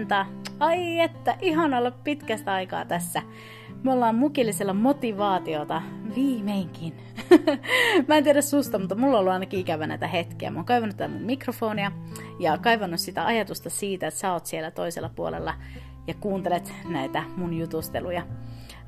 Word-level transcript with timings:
huomenta! 0.00 0.26
Ai 0.58 1.00
että, 1.00 1.36
ihan 1.40 1.74
olla 1.74 1.90
pitkästä 1.90 2.52
aikaa 2.52 2.84
tässä. 2.84 3.22
Me 3.82 3.92
ollaan 3.92 4.14
mukillisella 4.14 4.74
motivaatiota 4.74 5.82
viimeinkin. 6.14 6.94
Mä 8.08 8.16
en 8.16 8.24
tiedä 8.24 8.42
susta, 8.42 8.78
mutta 8.78 8.94
mulla 8.94 9.16
on 9.16 9.20
ollut 9.20 9.32
ainakin 9.32 9.60
ikävä 9.60 9.86
näitä 9.86 10.06
hetkiä. 10.06 10.50
Mä 10.50 10.58
oon 10.58 10.66
kaivannut 10.66 10.96
tätä 10.96 11.08
mun 11.08 11.22
mikrofonia 11.22 11.92
ja 12.38 12.58
kaivannut 12.58 13.00
sitä 13.00 13.26
ajatusta 13.26 13.70
siitä, 13.70 14.06
että 14.06 14.20
sä 14.20 14.32
oot 14.32 14.46
siellä 14.46 14.70
toisella 14.70 15.10
puolella 15.16 15.54
ja 16.06 16.14
kuuntelet 16.14 16.72
näitä 16.88 17.22
mun 17.36 17.54
jutusteluja. 17.54 18.26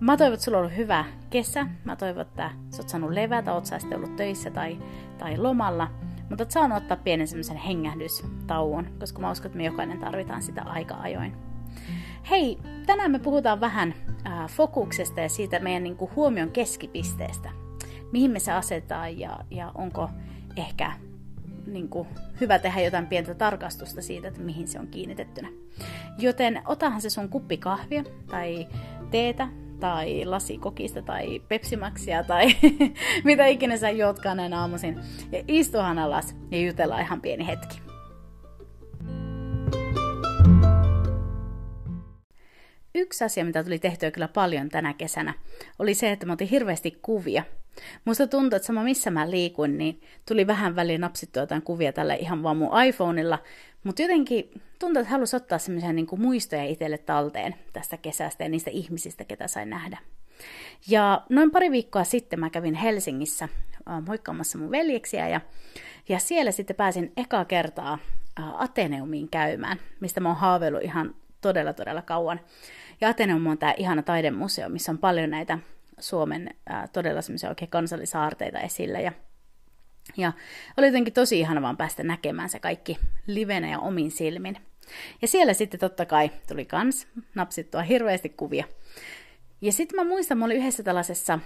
Mä 0.01 0.17
toivon, 0.17 0.35
että 0.35 0.45
sulla 0.45 0.59
on 0.59 0.65
ollut 0.65 0.77
hyvä 0.77 1.05
kesä. 1.31 1.67
Mä 1.85 1.97
toivon, 1.97 2.23
että 2.23 2.51
sä 2.71 2.83
oot 2.83 2.89
saanut 2.89 3.11
levätä, 3.11 3.55
oot 3.55 3.67
sä 3.67 3.79
sitten 3.79 3.99
ollut 3.99 4.17
töissä 4.17 4.51
tai, 4.51 4.79
tai 5.19 5.39
lomalla. 5.39 5.89
Mutta 6.33 6.43
oot 6.43 6.51
saanut 6.51 6.79
ottaa 6.79 6.97
pienen 6.97 7.29
semmoisen 7.29 7.57
hengähdystauon, 7.57 8.87
koska 9.01 9.21
mä 9.21 9.31
uskon, 9.31 9.47
että 9.47 9.57
me 9.57 9.65
jokainen 9.65 9.99
tarvitaan 9.99 10.43
sitä 10.43 10.63
aika 10.63 10.95
ajoin. 10.95 11.37
Hei, 12.31 12.59
tänään 12.87 13.11
me 13.11 13.19
puhutaan 13.19 13.61
vähän 13.61 13.95
äh, 14.27 14.49
fokuksesta 14.51 15.21
ja 15.21 15.29
siitä 15.29 15.59
meidän 15.59 15.83
niin 15.83 15.97
kuin, 15.97 16.11
huomion 16.17 16.51
keskipisteestä. 16.51 17.51
Mihin 18.13 18.31
me 18.31 18.39
se 18.39 18.53
asetetaan 18.53 19.19
ja, 19.19 19.39
ja 19.51 19.73
onko 19.75 20.11
ehkä 20.57 20.93
niin 21.67 21.89
kuin, 21.89 22.09
hyvä 22.41 22.59
tehdä 22.59 22.81
jotain 22.81 23.07
pientä 23.07 23.35
tarkastusta 23.35 24.03
siitä, 24.03 24.29
että 24.29 24.41
mihin 24.41 24.69
se 24.69 24.81
on 24.81 24.87
kiinnitettynä. 24.87 25.49
Joten 26.19 26.63
otahan 26.67 27.01
se 27.01 27.11
sun 27.11 27.29
kuppi 27.29 27.57
kahvia 27.57 28.05
tai 28.31 28.69
teetä 29.11 29.49
tai 29.83 30.25
lasikokista 30.25 31.03
tai 31.03 31.41
pepsimaksia 31.49 32.25
tai 32.25 32.47
mitä 33.25 33.47
ikinä 33.47 33.77
sä 33.77 33.91
juotkaan 33.91 34.37
näin 34.37 34.55
aamuisin. 34.55 35.01
Ja 35.33 35.45
istuhan 35.49 35.99
alas 35.99 36.37
ja 36.51 36.61
jutellaan 36.61 37.03
ihan 37.03 37.21
pieni 37.21 37.47
hetki. 37.47 37.81
Yksi 42.95 43.25
asia, 43.25 43.45
mitä 43.45 43.65
tuli 43.65 43.79
tehtyä 43.79 44.11
kyllä 44.11 44.29
paljon 44.29 44.69
tänä 44.69 44.95
kesänä, 44.95 45.35
oli 45.79 45.95
se, 45.95 46.13
että 46.13 46.27
mä 46.27 46.33
otin 46.33 46.49
hirveästi 46.49 46.99
kuvia. 47.03 47.43
Musta 48.05 48.27
tuntuu, 48.27 48.57
että 48.57 48.67
sama 48.67 48.83
missä 48.83 49.11
mä 49.11 49.31
liikuin, 49.31 49.79
niin 49.79 50.01
tuli 50.29 50.47
vähän 50.47 50.77
väliin 50.77 51.01
napsittua 51.01 51.43
jotain 51.43 51.63
kuvia 51.63 51.93
tällä 51.93 52.15
ihan 52.15 52.43
vaan 52.43 52.57
mun 52.57 52.83
iPhoneilla, 52.83 53.39
mutta 53.85 54.03
jotenkin 54.03 54.51
tuntuu, 54.79 55.01
että 55.01 55.13
halusi 55.13 55.37
ottaa 55.37 55.59
semmoisia 55.59 55.93
niin 55.93 56.07
muistoja 56.17 56.65
itselle 56.65 56.99
talteen 56.99 57.55
tästä 57.73 57.97
kesästä 57.97 58.45
ja 58.45 58.49
niistä 58.49 58.71
ihmisistä, 58.71 59.25
ketä 59.25 59.49
sain 59.49 59.71
nähdä. 59.71 59.99
Ja 60.89 61.23
noin 61.29 61.51
pari 61.51 61.71
viikkoa 61.71 62.05
sitten 62.05 62.41
mä 62.41 62.51
kävin 62.51 62.75
Helsingissä 62.75 63.49
äh, 63.91 64.03
moikkaamassa 64.07 64.59
mun 64.59 64.71
veljeksiä 64.71 65.29
ja, 65.29 65.41
ja 66.09 66.19
siellä 66.19 66.51
sitten 66.51 66.77
pääsin 66.77 67.13
eka 67.17 67.45
kertaa 67.45 67.99
äh, 68.41 68.63
Ateneumiin 68.63 69.29
käymään, 69.29 69.79
mistä 70.01 70.21
mä 70.21 70.29
oon 70.29 70.39
haaveillut 70.39 70.83
ihan 70.83 71.15
todella 71.41 71.73
todella 71.73 72.03
kauan. 72.03 72.41
Ja 73.01 73.09
Ateneum 73.09 73.47
on 73.47 73.59
tämä 73.59 73.75
ihana 73.77 74.03
taidemuseo, 74.03 74.69
missä 74.69 74.93
on 74.93 74.99
paljon 74.99 75.31
näitä 75.31 75.59
Suomen 76.03 76.55
ää, 76.67 76.89
todella 76.93 77.23
semmoisia 77.23 77.49
oikein 77.49 77.71
kansallisaarteita 77.71 78.61
esillä. 78.61 79.01
Ja, 79.01 79.13
ja 80.17 80.33
oli 80.77 80.87
jotenkin 80.87 81.15
tosi 81.15 81.41
ihana 81.41 81.63
vaan 81.63 81.77
päästä 81.77 82.03
näkemään 82.03 82.49
se 82.49 82.59
kaikki 82.59 82.99
livenä 83.27 83.71
ja 83.71 83.79
omin 83.79 84.11
silmin. 84.11 84.57
Ja 85.23 85.29
siellä 85.29 85.55
sitten 85.55 85.81
totta 85.81 86.07
kai 86.07 86.31
tuli 86.49 86.65
kans 86.65 87.07
napsittua 87.35 87.83
hirveästi 87.83 88.29
kuvia. 88.29 88.65
Ja 89.61 89.73
sitten 89.73 89.97
mä 89.97 90.05
muistan, 90.05 90.39
mä 90.39 90.45
olin 90.45 90.57
yhdessä 90.57 90.83
tällaisessa 90.83 91.39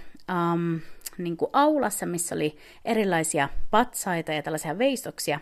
um, 0.53 0.79
niin 1.17 1.37
kuin 1.37 1.49
aulassa, 1.53 2.05
missä 2.05 2.35
oli 2.35 2.57
erilaisia 2.85 3.49
patsaita 3.71 4.33
ja 4.33 4.41
tällaisia 4.41 4.77
veistoksia. 4.77 5.39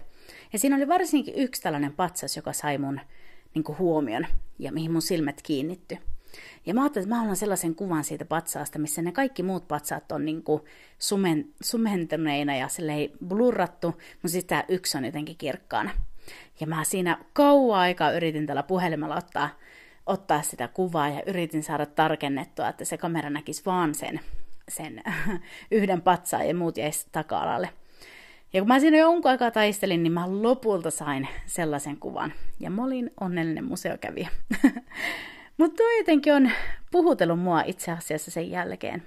Ja 0.53 0.59
siinä 0.59 0.75
oli 0.75 0.87
varsinkin 0.87 1.35
yksi 1.37 1.61
tällainen 1.61 1.93
patsas, 1.93 2.35
joka 2.35 2.53
sai 2.53 2.77
mun 2.77 2.99
niin 3.53 3.63
kuin 3.63 3.77
huomion 3.77 4.27
ja 4.59 4.71
mihin 4.71 4.91
mun 4.91 5.01
silmät 5.01 5.41
kiinnitty. 5.43 5.97
Ja 6.66 6.73
mä 6.73 6.81
ajattelin, 6.81 7.03
että 7.03 7.16
mä 7.16 7.19
haluan 7.19 7.35
sellaisen 7.35 7.75
kuvan 7.75 8.03
siitä 8.03 8.25
patsaasta, 8.25 8.79
missä 8.79 9.01
ne 9.01 9.12
kaikki 9.12 9.44
muut 9.44 9.68
patsaat 9.68 10.12
on 10.12 10.25
niin 10.25 10.44
kuin 10.44 10.62
sumen, 11.00 11.47
sumentuneina 11.62 12.56
ja 12.56 12.68
silleen 12.68 13.09
blurrattu, 13.28 13.88
mutta 13.88 14.29
sitten 14.29 14.57
tämä 14.57 14.63
yksi 14.68 14.97
on 14.97 15.06
jotenkin 15.06 15.38
kirkkaana. 15.38 15.91
Ja 16.59 16.68
mä 16.68 16.84
siinä 16.84 17.18
kauan 17.34 17.79
aikaa 17.79 18.12
yritin 18.12 18.46
tällä 18.46 18.63
puhelimella 18.63 19.16
ottaa, 19.16 19.50
ottaa 20.06 20.41
sitä 20.41 20.68
kuvaa 20.68 21.09
ja 21.09 21.23
yritin 21.25 21.63
saada 21.63 21.85
tarkennettua, 21.85 22.69
että 22.69 22.85
se 22.85 22.97
kamera 22.97 23.29
näkisi 23.29 23.62
vaan 23.66 23.96
sen, 23.96 24.19
sen 24.69 25.03
yhden 25.72 26.02
patsaan 26.02 26.47
ja 26.47 26.56
muut 26.56 26.78
jäisi 26.78 27.07
taka-alalle. 27.12 27.69
Ja 28.53 28.62
kun 28.62 28.67
mä 28.67 28.79
siinä 28.79 28.97
jonkun 28.97 29.31
aikaa 29.31 29.52
taistelin, 29.52 30.03
niin 30.03 30.13
mä 30.13 30.25
lopulta 30.28 30.91
sain 30.91 31.28
sellaisen 31.46 31.97
kuvan. 31.97 32.34
Ja 32.59 32.69
mä 32.69 32.84
olin 32.84 33.12
onnellinen 33.22 33.66
museokävijä. 33.66 34.29
Mutta 35.57 35.77
tuo 35.77 35.88
jotenkin 35.97 36.33
on 36.33 36.51
puhutellut 36.91 37.39
mua 37.39 37.61
itse 37.61 37.91
asiassa 37.91 38.31
sen 38.31 38.51
jälkeen. 38.51 39.03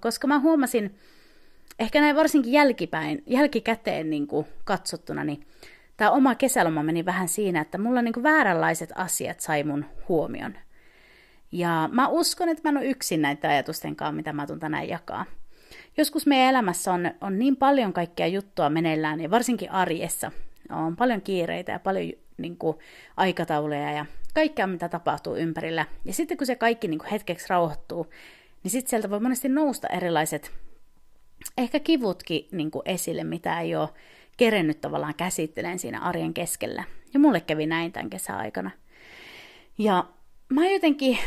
Koska 0.00 0.26
mä 0.26 0.38
huomasin, 0.38 0.94
ehkä 1.78 2.00
näin 2.00 2.16
varsinkin 2.16 2.52
jälkipäin, 2.52 3.22
jälkikäteen 3.26 4.10
niin 4.10 4.26
kuin 4.26 4.46
katsottuna, 4.64 5.24
niin 5.24 5.46
tämä 5.96 6.10
oma 6.10 6.34
kesäloma 6.34 6.82
meni 6.82 7.04
vähän 7.04 7.28
siinä, 7.28 7.60
että 7.60 7.78
mulla 7.78 8.02
niin 8.02 8.14
kuin 8.14 8.24
vääränlaiset 8.24 8.92
asiat 8.94 9.40
sai 9.40 9.64
mun 9.64 9.84
huomion. 10.08 10.54
Ja 11.52 11.88
mä 11.92 12.08
uskon, 12.08 12.48
että 12.48 12.62
mä 12.64 12.68
en 12.68 12.76
ole 12.76 12.90
yksin 12.90 13.22
näitä 13.22 13.48
ajatustenkaan, 13.48 14.14
mitä 14.14 14.32
mä 14.32 14.46
tuun 14.46 14.60
tänään 14.60 14.88
jakaa. 14.88 15.24
Joskus 15.96 16.26
meidän 16.26 16.48
elämässä 16.48 16.92
on, 16.92 17.10
on 17.20 17.38
niin 17.38 17.56
paljon 17.56 17.92
kaikkea 17.92 18.26
juttua 18.26 18.70
meneillään, 18.70 19.20
ja 19.20 19.30
varsinkin 19.30 19.70
arjessa 19.70 20.32
on 20.70 20.96
paljon 20.96 21.22
kiireitä 21.22 21.72
ja 21.72 21.78
paljon 21.78 22.12
niin 22.42 22.56
kuin, 22.56 22.76
aikatauluja 23.16 23.92
ja 23.92 24.06
kaikkea, 24.34 24.66
mitä 24.66 24.88
tapahtuu 24.88 25.36
ympärillä. 25.36 25.86
Ja 26.04 26.12
sitten 26.12 26.36
kun 26.36 26.46
se 26.46 26.56
kaikki 26.56 26.88
niin 26.88 26.98
kuin, 26.98 27.10
hetkeksi 27.10 27.46
rauhoittuu, 27.48 28.06
niin 28.62 28.70
sitten 28.70 28.90
sieltä 28.90 29.10
voi 29.10 29.20
monesti 29.20 29.48
nousta 29.48 29.88
erilaiset, 29.88 30.52
ehkä 31.58 31.80
kivutkin 31.80 32.48
niin 32.52 32.70
kuin, 32.70 32.82
esille, 32.84 33.24
mitä 33.24 33.60
ei 33.60 33.76
ole 33.76 33.88
kerennyt 34.36 34.80
tavallaan 34.80 35.14
käsitteleen 35.14 35.78
siinä 35.78 36.00
arjen 36.00 36.34
keskellä. 36.34 36.84
Ja 37.14 37.20
mulle 37.20 37.40
kävi 37.40 37.66
näin 37.66 37.92
tämän 37.92 38.10
kesän 38.10 38.36
aikana. 38.36 38.70
Ja 39.78 40.04
mä 40.48 40.68
jotenkin, 40.68 41.18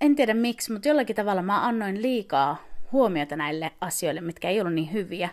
en 0.00 0.16
tiedä 0.16 0.34
miksi, 0.34 0.72
mutta 0.72 0.88
jollakin 0.88 1.16
tavalla 1.16 1.42
mä 1.42 1.66
annoin 1.66 2.02
liikaa 2.02 2.64
huomiota 2.92 3.36
näille 3.36 3.72
asioille, 3.80 4.20
mitkä 4.20 4.48
ei 4.48 4.60
ollut 4.60 4.74
niin 4.74 4.92
hyviä. 4.92 5.28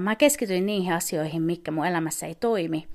Mä 0.00 0.16
keskityin 0.16 0.66
niihin 0.66 0.92
asioihin, 0.92 1.42
mikä 1.42 1.70
mun 1.70 1.86
elämässä 1.86 2.26
ei 2.26 2.34
toimi. 2.34 2.88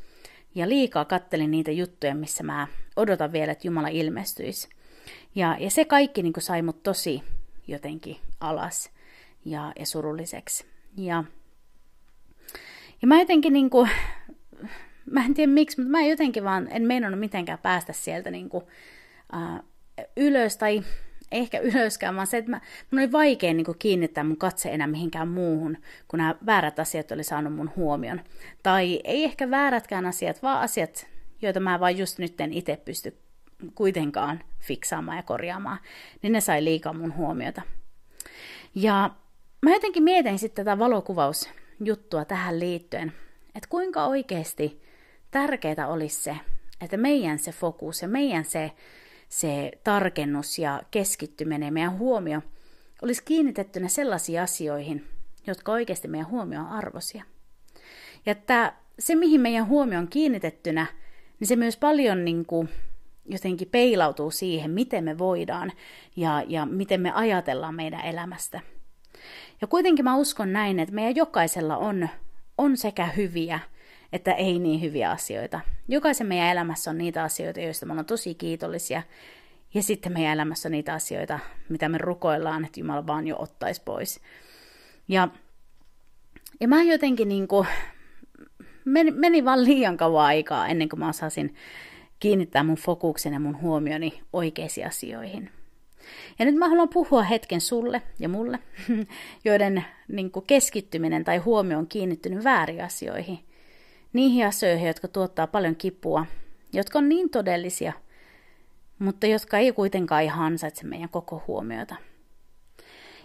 Ja 0.55 0.69
liikaa 0.69 1.05
kattelin 1.05 1.51
niitä 1.51 1.71
juttuja, 1.71 2.15
missä 2.15 2.43
mä 2.43 2.67
odotan 2.95 3.31
vielä, 3.31 3.51
että 3.51 3.67
Jumala 3.67 3.87
ilmestyisi. 3.87 4.69
Ja, 5.35 5.57
ja 5.59 5.69
se 5.69 5.85
kaikki 5.85 6.23
niin 6.23 6.33
sai 6.39 6.61
mut 6.61 6.83
tosi 6.83 7.23
jotenkin 7.67 8.17
alas 8.39 8.91
ja, 9.45 9.73
ja 9.79 9.85
surulliseksi. 9.85 10.65
Ja, 10.97 11.23
ja 13.01 13.07
mä 13.07 13.19
jotenkin 13.19 13.53
niin 13.53 13.69
kuin, 13.69 13.89
mä 15.11 15.25
en 15.25 15.33
tiedä 15.33 15.51
miksi, 15.51 15.81
mutta 15.81 15.91
mä 15.91 16.01
jotenkin 16.01 16.43
vaan 16.43 16.67
en 16.71 16.83
meinannut 16.83 17.19
mitenkään 17.19 17.59
päästä 17.59 17.93
sieltä 17.93 18.31
niin 18.31 18.49
kuin, 18.49 18.63
uh, 19.33 19.65
ylös 20.17 20.57
tai 20.57 20.83
ehkä 21.31 21.59
ylöskään, 21.59 22.15
vaan 22.15 22.27
se, 22.27 22.37
että 22.37 22.61
mun 22.91 23.01
oli 23.01 23.11
vaikea 23.11 23.53
niin 23.53 23.65
kuin, 23.65 23.79
kiinnittää 23.79 24.23
mun 24.23 24.37
katse 24.37 24.69
enää 24.69 24.87
mihinkään 24.87 25.27
muuhun, 25.27 25.77
kun 26.07 26.17
nämä 26.17 26.35
väärät 26.45 26.79
asiat 26.79 27.11
oli 27.11 27.23
saanut 27.23 27.53
mun 27.53 27.71
huomion. 27.75 28.21
Tai 28.63 29.01
ei 29.03 29.23
ehkä 29.23 29.49
väärätkään 29.49 30.05
asiat, 30.05 30.43
vaan 30.43 30.61
asiat, 30.61 31.07
joita 31.41 31.59
mä 31.59 31.79
vaan 31.79 31.97
just 31.97 32.19
nyt 32.19 32.41
en 32.41 32.53
itse 32.53 32.77
pysty 32.85 33.17
kuitenkaan 33.75 34.43
fiksaamaan 34.59 35.17
ja 35.17 35.23
korjaamaan, 35.23 35.77
niin 36.21 36.33
ne 36.33 36.41
sai 36.41 36.63
liikaa 36.63 36.93
mun 36.93 37.15
huomiota. 37.15 37.61
Ja 38.75 39.09
mä 39.61 39.71
jotenkin 39.71 40.03
mietin 40.03 40.39
sitten 40.39 40.65
tätä 40.65 40.79
valokuvausjuttua 40.79 42.25
tähän 42.25 42.59
liittyen, 42.59 43.13
että 43.55 43.69
kuinka 43.69 44.05
oikeasti 44.05 44.81
tärkeää 45.31 45.87
olisi 45.87 46.23
se, 46.23 46.35
että 46.81 46.97
meidän 46.97 47.39
se 47.39 47.51
fokus 47.51 48.01
ja 48.01 48.07
meidän 48.07 48.45
se 48.45 48.71
se 49.29 49.71
tarkennus 49.83 50.59
ja 50.59 50.81
keskittyminen, 50.91 51.73
meidän 51.73 51.97
huomio, 51.97 52.41
olisi 53.01 53.23
kiinnitettynä 53.23 53.87
sellaisiin 53.87 54.41
asioihin, 54.41 55.07
jotka 55.47 55.71
oikeasti 55.71 56.07
meidän 56.07 56.29
huomio 56.29 56.59
on 56.59 56.67
arvosia. 56.67 57.23
Ja 58.25 58.31
että 58.31 58.73
se, 58.99 59.15
mihin 59.15 59.41
meidän 59.41 59.67
huomio 59.67 59.99
on 59.99 60.07
kiinnitettynä, 60.07 60.85
niin 61.39 61.47
se 61.47 61.55
myös 61.55 61.77
paljon 61.77 62.25
niin 62.25 62.45
kuin 62.45 62.69
jotenkin 63.25 63.67
peilautuu 63.67 64.31
siihen, 64.31 64.71
miten 64.71 65.03
me 65.03 65.17
voidaan 65.17 65.71
ja, 66.15 66.43
ja 66.47 66.65
miten 66.65 67.01
me 67.01 67.11
ajatellaan 67.11 67.75
meidän 67.75 68.05
elämästä. 68.05 68.61
Ja 69.61 69.67
kuitenkin 69.67 70.05
mä 70.05 70.15
uskon 70.15 70.53
näin, 70.53 70.79
että 70.79 70.95
meidän 70.95 71.15
jokaisella 71.15 71.77
on, 71.77 72.09
on 72.57 72.77
sekä 72.77 73.05
hyviä 73.05 73.59
että 74.15 74.33
ei 74.33 74.59
niin 74.59 74.81
hyviä 74.81 75.11
asioita. 75.11 75.59
Jokaisen 75.87 76.27
meidän 76.27 76.49
elämässä 76.49 76.91
on 76.91 76.97
niitä 76.97 77.23
asioita, 77.23 77.59
joista 77.59 77.85
me 77.85 77.91
ollaan 77.91 78.05
tosi 78.05 78.35
kiitollisia. 78.35 79.01
Ja 79.73 79.83
sitten 79.83 80.13
meidän 80.13 80.33
elämässä 80.33 80.67
on 80.67 80.71
niitä 80.71 80.93
asioita, 80.93 81.39
mitä 81.69 81.89
me 81.89 81.97
rukoillaan, 81.97 82.65
että 82.65 82.79
Jumala 82.79 83.07
vaan 83.07 83.27
jo 83.27 83.35
ottaisi 83.39 83.81
pois. 83.85 84.21
Ja, 85.07 85.27
ja 86.59 86.67
mä 86.67 86.83
jotenkin 86.83 87.29
niin 87.29 87.47
kuin, 87.47 87.67
meni, 88.85 89.11
meni 89.11 89.45
vaan 89.45 89.63
liian 89.63 89.97
kauan 89.97 90.25
aikaa 90.25 90.67
ennen 90.67 90.89
kuin 90.89 90.99
mä 90.99 91.09
osasin 91.09 91.55
kiinnittää 92.19 92.63
mun 92.63 92.75
fokuksen 92.75 93.33
ja 93.33 93.39
mun 93.39 93.61
huomioni 93.61 94.21
oikeisiin 94.33 94.87
asioihin. 94.87 95.49
Ja 96.39 96.45
nyt 96.45 96.55
mä 96.55 96.69
haluan 96.69 96.89
puhua 96.89 97.23
hetken 97.23 97.61
sulle 97.61 98.01
ja 98.19 98.29
mulle, 98.29 98.59
joiden 99.45 99.85
niin 100.07 100.31
kuin 100.31 100.45
keskittyminen 100.45 101.23
tai 101.23 101.37
huomio 101.37 101.77
on 101.77 101.87
kiinnittynyt 101.87 102.43
väärin 102.43 102.83
asioihin. 102.83 103.39
Niihin 104.15 104.47
asioihin, 104.47 104.87
jotka 104.87 105.07
tuottaa 105.07 105.47
paljon 105.47 105.75
kipua, 105.75 106.25
jotka 106.73 106.99
on 106.99 107.09
niin 107.09 107.29
todellisia, 107.29 107.93
mutta 108.99 109.27
jotka 109.27 109.57
ei 109.57 109.71
kuitenkaan 109.71 110.23
ihan 110.23 110.45
ansaitse 110.45 110.85
meidän 110.85 111.09
koko 111.09 111.43
huomiota. 111.47 111.95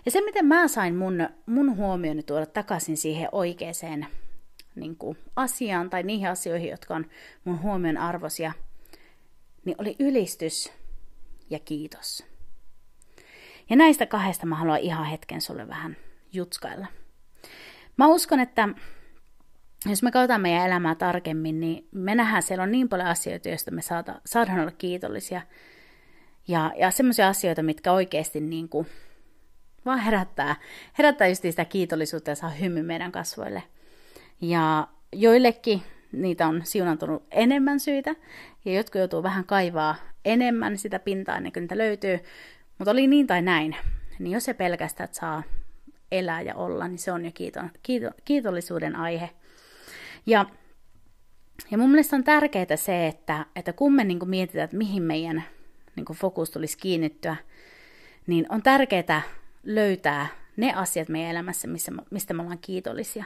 Ja 0.04 0.10
se, 0.10 0.20
miten 0.20 0.46
mä 0.46 0.68
sain 0.68 0.94
mun, 0.94 1.28
mun 1.46 1.76
huomioni 1.76 2.22
tuoda 2.22 2.46
takaisin 2.46 2.96
siihen 2.96 3.28
oikeaan 3.32 4.06
niin 4.74 4.96
kuin 4.96 5.18
asiaan 5.36 5.90
tai 5.90 6.02
niihin 6.02 6.28
asioihin, 6.28 6.70
jotka 6.70 6.94
on 6.94 7.06
mun 7.44 7.62
huomion 7.62 7.96
arvoisia, 7.96 8.52
niin 9.64 9.76
oli 9.78 9.96
ylistys 9.98 10.72
ja 11.50 11.58
kiitos. 11.58 12.26
Ja 13.70 13.76
näistä 13.76 14.06
kahdesta 14.06 14.46
mä 14.46 14.56
haluan 14.56 14.80
ihan 14.80 15.06
hetken 15.06 15.40
sulle 15.40 15.68
vähän 15.68 15.96
jutskailla. 16.32 16.86
Mä 17.96 18.06
uskon, 18.08 18.40
että 18.40 18.68
jos 19.86 20.02
me 20.02 20.10
katsotaan 20.10 20.40
meidän 20.40 20.66
elämää 20.66 20.94
tarkemmin, 20.94 21.60
niin 21.60 21.88
me 21.92 22.14
nähdään, 22.14 22.42
siellä 22.42 22.62
on 22.62 22.72
niin 22.72 22.88
paljon 22.88 23.08
asioita, 23.08 23.48
joista 23.48 23.70
me 23.70 23.82
saada, 23.82 24.20
saadaan 24.26 24.60
olla 24.60 24.70
kiitollisia. 24.70 25.42
Ja, 26.48 26.72
ja 26.76 26.90
semmoisia 26.90 27.28
asioita, 27.28 27.62
mitkä 27.62 27.92
oikeasti 27.92 28.40
niin 28.40 28.68
kuin, 28.68 28.86
vaan 29.86 29.98
herättää, 29.98 30.56
herättää 30.98 31.28
just 31.28 31.42
sitä 31.42 31.64
kiitollisuutta 31.64 32.30
ja 32.30 32.34
saa 32.34 32.50
hymy 32.50 32.82
meidän 32.82 33.12
kasvoille. 33.12 33.62
Ja 34.40 34.88
joillekin 35.12 35.82
niitä 36.12 36.46
on 36.46 36.60
siunantunut 36.64 37.22
enemmän 37.30 37.80
syitä, 37.80 38.14
ja 38.64 38.72
jotkut 38.72 38.98
joutuu 38.98 39.22
vähän 39.22 39.44
kaivaa 39.44 39.96
enemmän 40.24 40.78
sitä 40.78 40.98
pintaa 40.98 41.36
ennen 41.36 41.52
kuin 41.52 41.60
niitä 41.60 41.78
löytyy. 41.78 42.20
Mutta 42.78 42.90
oli 42.90 43.06
niin 43.06 43.26
tai 43.26 43.42
näin, 43.42 43.76
niin 44.18 44.32
jos 44.32 44.44
se 44.44 44.54
pelkästään, 44.54 45.08
saa 45.12 45.42
elää 46.12 46.42
ja 46.42 46.54
olla, 46.54 46.88
niin 46.88 46.98
se 46.98 47.12
on 47.12 47.24
jo 47.24 47.30
kiito, 47.34 47.60
kiito, 47.82 48.10
kiitollisuuden 48.24 48.96
aihe. 48.96 49.30
Ja, 50.26 50.46
ja 51.70 51.78
mun 51.78 51.90
mielestä 51.90 52.16
on 52.16 52.24
tärkeää 52.24 52.76
se, 52.76 53.06
että, 53.06 53.46
että 53.56 53.72
kun 53.72 53.94
me 53.94 54.04
niin 54.04 54.28
mietitään, 54.28 54.64
että 54.64 54.76
mihin 54.76 55.02
meidän 55.02 55.44
niin 55.96 56.16
fokus 56.16 56.50
tulisi 56.50 56.78
kiinnittyä, 56.78 57.36
niin 58.26 58.46
on 58.48 58.62
tärkeää 58.62 59.22
löytää 59.62 60.26
ne 60.56 60.72
asiat 60.74 61.08
meidän 61.08 61.30
elämässä, 61.30 61.68
missä, 61.68 61.92
mistä 62.10 62.34
me 62.34 62.42
ollaan 62.42 62.58
kiitollisia. 62.58 63.24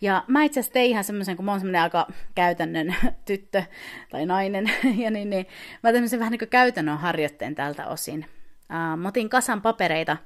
Ja 0.00 0.24
mä 0.26 0.44
itse 0.44 0.60
asiassa 0.60 0.72
tein 0.72 0.90
ihan 0.90 1.04
semmoisen, 1.04 1.36
kun 1.36 1.44
mä 1.44 1.50
oon 1.50 1.60
semmoinen 1.60 1.82
aika 1.82 2.06
käytännön 2.34 2.94
tyttö 3.26 3.62
tai 4.10 4.26
nainen, 4.26 4.72
ja 5.02 5.10
niin, 5.10 5.30
niin 5.30 5.46
mä 5.82 5.92
tein 5.92 6.10
vähän 6.18 6.30
niin 6.30 6.38
kuin 6.38 6.48
käytännön 6.48 6.98
harjoitteen 6.98 7.54
tältä 7.54 7.86
osin. 7.86 8.26
Uh, 8.70 8.96
mä 8.96 9.08
otin 9.08 9.28
kasan 9.28 9.62
papereita 9.62 10.16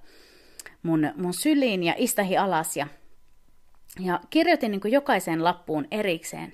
mun, 0.82 1.12
mun 1.17 1.34
syliin 1.34 1.82
ja 1.82 1.94
istahi 1.96 2.37
alas 2.37 2.76
ja, 2.76 2.87
ja 4.00 4.20
kirjoitin 4.31 4.70
niin 4.70 4.93
jokaiseen 4.93 5.44
lappuun 5.44 5.87
erikseen 5.90 6.52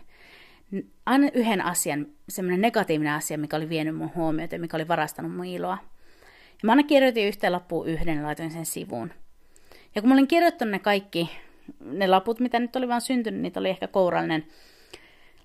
aina 1.06 1.28
yhden 1.34 1.64
asian, 1.64 2.06
semmoinen 2.28 2.60
negatiivinen 2.60 3.12
asia, 3.12 3.38
mikä 3.38 3.56
oli 3.56 3.68
vienyt 3.68 3.96
mun 3.96 4.14
huomiota 4.14 4.58
mikä 4.58 4.76
oli 4.76 4.88
varastanut 4.88 5.36
mun 5.36 5.44
iloa. 5.44 5.78
Ja 6.50 6.66
mä 6.66 6.72
aina 6.72 6.82
kirjoitin 6.82 7.26
yhteen 7.26 7.52
lappuun 7.52 7.88
yhden 7.88 8.16
ja 8.16 8.22
laitoin 8.22 8.50
sen 8.50 8.66
sivuun. 8.66 9.12
Ja 9.94 10.02
kun 10.02 10.08
mä 10.08 10.14
olin 10.14 10.28
kirjoittanut 10.28 10.72
ne 10.72 10.78
kaikki, 10.78 11.30
ne 11.80 12.06
laput, 12.06 12.40
mitä 12.40 12.60
nyt 12.60 12.76
oli 12.76 12.88
vaan 12.88 13.00
syntynyt, 13.00 13.40
niitä 13.40 13.60
oli 13.60 13.70
ehkä 13.70 13.86
kourallinen, 13.86 14.46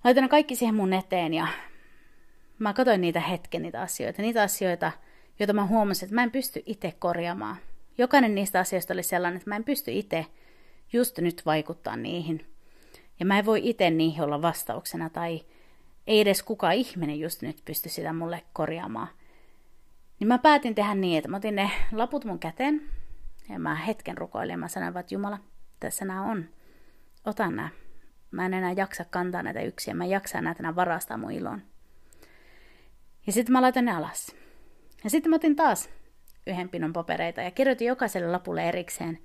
laitoin 0.03 0.21
ne 0.21 0.29
kaikki 0.29 0.55
siihen 0.55 0.75
mun 0.75 0.93
eteen 0.93 1.33
ja 1.33 1.47
mä 2.59 2.73
katsoin 2.73 3.01
niitä 3.01 3.19
hetken, 3.19 3.61
niitä 3.61 3.81
asioita, 3.81 4.21
niitä 4.21 4.41
asioita, 4.41 4.91
joita 5.39 5.53
mä 5.53 5.65
huomasin, 5.65 6.05
että 6.05 6.15
mä 6.15 6.23
en 6.23 6.31
pysty 6.31 6.63
itse 6.65 6.93
korjaamaan. 6.99 7.55
Jokainen 7.97 8.35
niistä 8.35 8.59
asioista 8.59 8.93
oli 8.93 9.03
sellainen, 9.03 9.37
että 9.37 9.49
mä 9.49 9.55
en 9.55 9.63
pysty 9.63 9.91
itse 9.91 10.25
just 10.93 11.17
nyt 11.17 11.45
vaikuttaa 11.45 11.95
niihin. 11.95 12.45
Ja 13.19 13.25
mä 13.25 13.39
en 13.39 13.45
voi 13.45 13.69
itse 13.69 13.89
niihin 13.89 14.23
olla 14.23 14.41
vastauksena 14.41 15.09
tai 15.09 15.45
ei 16.07 16.19
edes 16.19 16.43
kukaan 16.43 16.73
ihminen 16.73 17.19
just 17.19 17.41
nyt 17.41 17.61
pysty 17.65 17.89
sitä 17.89 18.13
mulle 18.13 18.43
korjaamaan. 18.53 19.07
Niin 20.19 20.27
mä 20.27 20.37
päätin 20.37 20.75
tehdä 20.75 20.95
niin, 20.95 21.17
että 21.17 21.29
mä 21.29 21.37
otin 21.37 21.55
ne 21.55 21.71
laput 21.91 22.25
mun 22.25 22.39
käteen 22.39 22.81
ja 23.49 23.59
mä 23.59 23.75
hetken 23.75 24.17
rukoilin 24.17 24.53
ja 24.53 24.57
mä 24.57 24.67
sanoin, 24.67 24.97
että 24.97 25.13
Jumala, 25.13 25.39
tässä 25.79 26.05
nämä 26.05 26.23
on. 26.23 26.45
Ota 27.25 27.47
nämä. 27.47 27.69
Mä 28.31 28.45
en 28.45 28.53
enää 28.53 28.71
jaksa 28.71 29.05
kantaa 29.05 29.43
näitä 29.43 29.61
yksin. 29.61 29.97
Mä 29.97 30.03
en 30.03 30.09
jaksa 30.09 30.37
enää 30.37 30.75
varastaa 30.75 31.17
mun 31.17 31.31
ilon. 31.31 31.61
Ja 33.27 33.33
sitten 33.33 33.53
mä 33.53 33.61
laitan 33.61 33.85
ne 33.85 33.91
alas. 33.95 34.35
Ja 35.03 35.09
sitten 35.09 35.29
mä 35.29 35.35
otin 35.35 35.55
taas 35.55 35.89
yhden 36.47 36.69
pinon 36.69 36.93
papereita 36.93 37.41
ja 37.41 37.51
kirjoitin 37.51 37.87
jokaiselle 37.87 38.31
lapulle 38.31 38.69
erikseen 38.69 39.19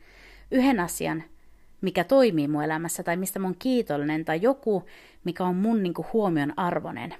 yhden 0.51 0.81
asian, 0.81 1.25
mikä 1.83 2.05
toimii 2.05 2.49
mun 2.49 2.65
elämässä 2.65 3.03
tai 3.03 3.17
mistä 3.17 3.39
mä 3.39 3.47
oon 3.47 3.57
kiitollinen 3.59 4.25
tai 4.25 4.43
joku, 4.43 4.85
mikä 5.25 5.45
on 5.45 5.57
mun 5.57 5.83
niin 5.83 5.95
kuin, 5.95 6.07
huomion 6.13 6.53
arvoinen. 6.57 7.15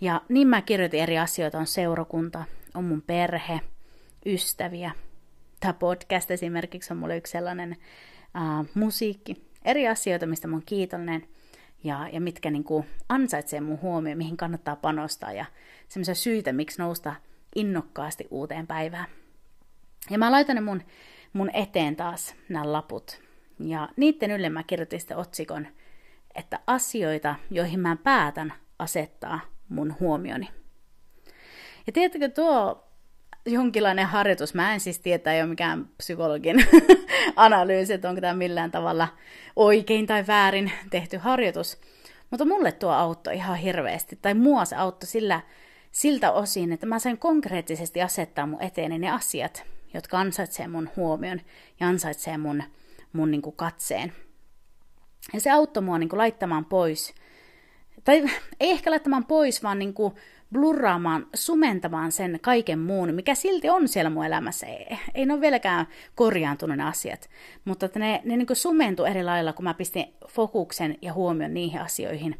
Ja 0.00 0.20
niin 0.28 0.48
mä 0.48 0.62
kirjoitin 0.62 1.00
eri 1.00 1.18
asioita, 1.18 1.58
on 1.58 1.66
seurakunta, 1.66 2.44
on 2.74 2.84
mun 2.84 3.02
perhe, 3.02 3.60
ystäviä. 4.26 4.90
Tämä 5.60 5.72
podcast 5.72 6.30
esimerkiksi 6.30 6.92
on 6.92 6.98
mulle 6.98 7.16
yksi 7.16 7.30
sellainen 7.30 7.76
uh, 8.60 8.66
musiikki. 8.74 9.44
Eri 9.64 9.88
asioita, 9.88 10.26
mistä 10.26 10.48
mä 10.48 10.56
oon 10.56 10.62
kiitollinen 10.66 11.28
ja, 11.84 12.08
ja 12.12 12.20
mitkä 12.20 12.50
niin 12.50 12.64
kuin, 12.64 12.86
ansaitsee 13.08 13.60
mun 13.60 13.80
huomioon, 13.82 14.18
mihin 14.18 14.36
kannattaa 14.36 14.76
panostaa 14.76 15.32
ja 15.32 15.44
semmoisia 15.88 16.14
syitä, 16.14 16.52
miksi 16.52 16.82
nousta 16.82 17.14
innokkaasti 17.54 18.26
uuteen 18.30 18.66
päivään. 18.66 19.06
Ja 20.10 20.18
mä 20.18 20.30
laitan 20.30 20.54
ne 20.54 20.60
mun, 20.60 20.82
mun 21.32 21.50
eteen 21.52 21.96
taas, 21.96 22.34
nämä 22.48 22.72
laput. 22.72 23.23
Ja 23.58 23.88
niiden 23.96 24.30
ylle 24.30 24.48
mä 24.48 24.62
kirjoitin 24.62 25.00
sitten 25.00 25.16
otsikon, 25.16 25.66
että 26.34 26.60
asioita, 26.66 27.34
joihin 27.50 27.80
mä 27.80 27.96
päätän 27.96 28.52
asettaa 28.78 29.40
mun 29.68 29.96
huomioni. 30.00 30.48
Ja 31.86 31.92
tiedättekö, 31.92 32.28
tuo 32.28 32.84
jonkinlainen 33.46 34.06
harjoitus, 34.06 34.54
mä 34.54 34.74
en 34.74 34.80
siis 34.80 34.98
tiedä, 34.98 35.32
ei 35.32 35.40
ole 35.40 35.48
mikään 35.48 35.88
psykologin 35.96 36.56
analyysi, 37.36 37.92
että 37.92 38.08
onko 38.08 38.20
tämä 38.20 38.34
millään 38.34 38.70
tavalla 38.70 39.08
oikein 39.56 40.06
tai 40.06 40.26
väärin 40.26 40.72
tehty 40.90 41.16
harjoitus, 41.16 41.80
mutta 42.30 42.44
mulle 42.44 42.72
tuo 42.72 42.90
auttoi 42.90 43.34
ihan 43.34 43.56
hirveästi, 43.56 44.18
tai 44.22 44.34
mua 44.34 44.64
se 44.64 44.76
auttoi 44.76 45.06
sillä, 45.06 45.40
siltä 45.92 46.32
osin, 46.32 46.72
että 46.72 46.86
mä 46.86 46.98
sain 46.98 47.18
konkreettisesti 47.18 48.02
asettaa 48.02 48.46
mun 48.46 48.62
eteeni 48.62 48.98
ne 48.98 49.10
asiat, 49.10 49.64
jotka 49.94 50.18
ansaitsee 50.18 50.68
mun 50.68 50.90
huomion 50.96 51.40
ja 51.80 51.88
ansaitsee 51.88 52.38
mun, 52.38 52.62
mun 53.14 53.30
niin 53.30 53.42
kuin 53.42 53.56
katseen. 53.56 54.12
Ja 55.32 55.40
se 55.40 55.50
auttoi 55.50 55.82
mua 55.82 55.98
niin 55.98 56.08
kuin 56.08 56.18
laittamaan 56.18 56.64
pois, 56.64 57.14
tai 58.04 58.24
ei 58.60 58.70
ehkä 58.70 58.90
laittamaan 58.90 59.24
pois, 59.24 59.62
vaan 59.62 59.78
niin 59.78 59.94
kuin 59.94 60.14
blurraamaan, 60.52 61.26
sumentamaan 61.34 62.12
sen 62.12 62.38
kaiken 62.42 62.78
muun, 62.78 63.14
mikä 63.14 63.34
silti 63.34 63.68
on 63.68 63.88
siellä 63.88 64.10
mun 64.10 64.24
elämässä. 64.24 64.66
Ei, 64.66 64.98
ei 65.14 65.26
ne 65.26 65.32
ole 65.32 65.40
vieläkään 65.40 65.86
korjaantunut 66.14 66.76
ne 66.76 66.84
asiat, 66.84 67.30
mutta 67.64 67.88
ne, 67.94 68.22
ne 68.24 68.36
niin 68.36 68.46
sumentu 68.52 69.04
eri 69.04 69.24
lailla, 69.24 69.52
kun 69.52 69.64
mä 69.64 69.74
pistin 69.74 70.14
fokuksen 70.28 70.98
ja 71.02 71.12
huomion 71.12 71.54
niihin 71.54 71.80
asioihin, 71.80 72.38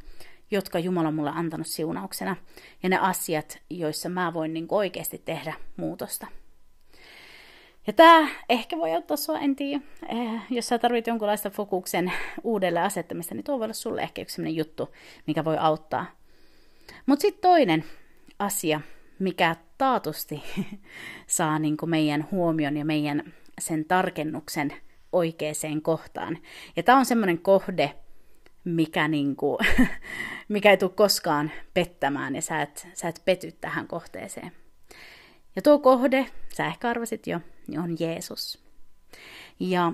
jotka 0.51 0.79
Jumala 0.79 1.09
on 1.09 1.15
mulle 1.15 1.31
antanut 1.35 1.67
siunauksena, 1.67 2.37
ja 2.83 2.89
ne 2.89 2.99
asiat, 2.99 3.59
joissa 3.71 4.09
mä 4.09 4.35
voin 4.35 4.55
niin 4.55 4.67
oikeasti 4.69 5.23
tehdä 5.25 5.55
muutosta. 5.77 6.27
Ja 7.87 7.93
tämä 7.93 8.29
ehkä 8.49 8.79
voi 8.79 8.95
auttaa 8.95 9.17
sua, 9.17 9.39
en 9.39 9.57
tiedä. 9.57 9.81
Eh, 10.09 10.41
jos 10.51 10.69
sä 10.69 10.79
tarvit 10.79 11.07
jonkunlaista 11.07 11.51
fokuksen 11.51 12.13
uudelle 12.45 12.81
asettamista, 12.81 13.35
niin 13.35 13.45
tuo 13.45 13.59
voi 13.59 13.65
olla 13.65 13.75
sulle 13.75 14.03
ehkä 14.03 14.23
yksi 14.23 14.35
sellainen 14.35 14.57
juttu, 14.57 14.95
mikä 15.27 15.45
voi 15.45 15.57
auttaa. 15.59 16.07
Mutta 17.07 17.23
sitten 17.23 17.43
toinen 17.43 17.85
asia, 18.39 18.81
mikä 19.19 19.57
taatusti 19.79 20.43
saa 21.27 21.59
niin 21.59 21.77
meidän 21.87 22.29
huomion 22.31 22.77
ja 22.77 22.85
meidän 22.85 23.33
sen 23.61 23.85
tarkennuksen 23.85 24.73
oikeaan 25.13 25.83
kohtaan. 25.83 26.39
Ja 26.77 26.83
tämä 26.83 26.99
on 26.99 27.07
semmoinen 27.07 27.39
kohde, 27.39 27.95
mikä 28.65 29.09
niin 29.09 29.37
kuin, 29.37 29.59
mikä 30.49 30.71
ei 30.71 30.77
tule 30.77 30.91
koskaan 30.91 31.51
pettämään 31.75 32.35
ja 32.35 32.43
sä 32.43 32.63
et, 32.63 32.89
sä 32.95 33.09
et 33.09 33.23
pety 33.25 33.53
tähän 33.53 33.87
kohteeseen. 33.87 34.53
Ja 35.57 35.63
tuo 35.63 35.79
kohde, 35.79 36.27
sä 36.57 36.67
ehkä 36.67 36.89
arvasit 36.89 37.27
jo, 37.27 37.41
on 37.79 37.97
Jeesus. 38.01 38.65
Ja 39.61 39.93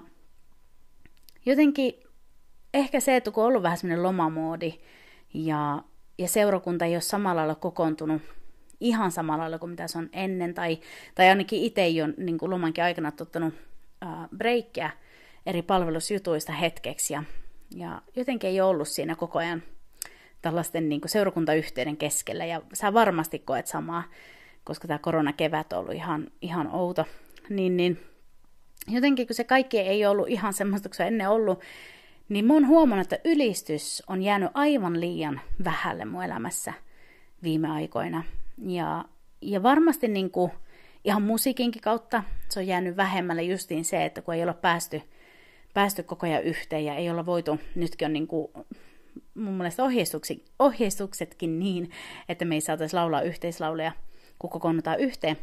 jotenkin 1.46 1.94
ehkä 2.74 3.00
se, 3.00 3.16
että 3.16 3.30
kun 3.30 3.44
on 3.44 3.48
ollut 3.48 3.62
vähän 3.62 3.78
semmoinen 3.78 4.02
lomamoodi 4.02 4.74
ja, 5.34 5.82
ja 6.18 6.28
seurakunta 6.28 6.84
ei 6.84 6.94
ole 6.94 7.00
samalla 7.00 7.40
lailla 7.40 7.54
kokoontunut 7.54 8.22
ihan 8.80 9.12
samalla 9.12 9.42
lailla 9.42 9.58
kuin 9.58 9.70
mitä 9.70 9.88
se 9.88 9.98
on 9.98 10.08
ennen, 10.12 10.54
tai, 10.54 10.78
tai 11.14 11.28
ainakin 11.28 11.62
itse 11.62 11.82
ei 11.82 12.02
ole 12.02 12.14
niin 12.16 12.38
kuin 12.38 12.50
lomankin 12.50 12.84
aikana 12.84 13.12
ottanut 13.20 13.54
äh, 14.02 14.28
breikkiä 14.36 14.90
eri 15.46 15.62
palvelusjutuista 15.62 16.52
hetkeksi, 16.52 17.14
ja, 17.14 17.24
ja 17.74 18.02
jotenkin 18.16 18.50
ei 18.50 18.60
ole 18.60 18.70
ollut 18.70 18.88
siinä 18.88 19.14
koko 19.14 19.38
ajan 19.38 19.62
tällaisten 20.42 20.88
niin 20.88 21.00
kuin 21.00 21.10
seurakuntayhteyden 21.10 21.96
keskellä, 21.96 22.44
ja 22.44 22.62
sä 22.72 22.94
varmasti 22.94 23.38
koet 23.38 23.66
samaa, 23.66 24.04
koska 24.64 24.88
tämä 24.88 24.98
koronakevät 24.98 25.72
on 25.72 25.78
ollut 25.78 25.94
ihan, 25.94 26.30
ihan 26.42 26.68
outo, 26.72 27.04
niin, 27.50 27.76
niin 27.76 28.00
jotenkin 28.88 29.26
kun 29.26 29.36
se 29.36 29.44
kaikki 29.44 29.78
ei 29.78 30.06
ollut 30.06 30.28
ihan 30.28 30.52
semmoista 30.52 30.88
kuin 30.88 30.96
se 30.96 31.06
ennen 31.06 31.28
ollut, 31.28 31.60
niin 32.28 32.44
mä 32.44 32.52
oon 32.54 32.66
huomannut, 32.66 33.12
että 33.12 33.30
ylistys 33.30 34.02
on 34.06 34.22
jäänyt 34.22 34.50
aivan 34.54 35.00
liian 35.00 35.40
vähälle 35.64 36.04
mun 36.04 36.24
elämässä 36.24 36.72
viime 37.42 37.70
aikoina. 37.70 38.24
Ja, 38.66 39.04
ja 39.40 39.62
varmasti 39.62 40.08
niin 40.08 40.30
kuin 40.30 40.52
ihan 41.04 41.22
musiikinkin 41.22 41.82
kautta 41.82 42.22
se 42.48 42.60
on 42.60 42.66
jäänyt 42.66 42.96
vähemmälle 42.96 43.42
justiin 43.42 43.84
se, 43.84 44.04
että 44.04 44.22
kun 44.22 44.34
ei 44.34 44.42
olla 44.42 44.54
päästy, 44.54 45.02
päästy 45.74 46.02
koko 46.02 46.26
ajan 46.26 46.42
yhteen 46.42 46.84
ja 46.84 46.94
ei 46.94 47.10
olla 47.10 47.26
voitu, 47.26 47.60
nytkin 47.74 48.06
on 48.06 48.12
niin 48.12 48.26
kuin 48.26 48.48
mun 49.34 49.54
mielestä 49.54 49.82
ohjeistuksetkin 50.58 51.58
niin, 51.58 51.90
että 52.28 52.44
me 52.44 52.54
ei 52.54 52.60
saataisi 52.60 52.96
laulaa 52.96 53.22
yhteislauleja, 53.22 53.92
kun 54.38 54.50
kokoonnutaan 54.50 55.00
yhteen. 55.00 55.36